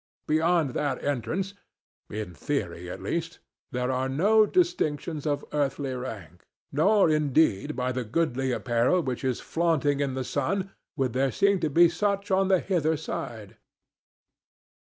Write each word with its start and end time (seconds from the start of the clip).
Beyond 0.27 0.71
that 0.71 1.03
entrance—in 1.03 2.33
theory, 2.33 2.89
at 2.89 3.03
least—there 3.03 3.91
are 3.91 4.09
no 4.09 4.47
distinctions 4.47 5.27
of 5.27 5.45
earthly 5.53 5.93
rank; 5.93 6.47
nor, 6.71 7.07
indeed, 7.07 7.75
by 7.75 7.91
the 7.91 8.03
goodly 8.03 8.51
apparel 8.51 9.01
which 9.03 9.23
is 9.23 9.39
flaunting 9.39 9.99
in 9.99 10.15
the 10.15 10.23
sun 10.23 10.71
would 10.95 11.13
there 11.13 11.31
seem 11.31 11.59
to 11.59 11.69
be 11.69 11.87
such 11.87 12.31
on 12.31 12.47
the 12.47 12.59
hither 12.61 12.97
side. 12.97 13.57